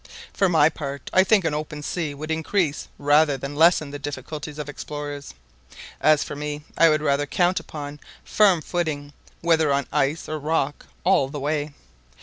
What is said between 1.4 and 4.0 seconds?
an open sea would increase rather than lessen the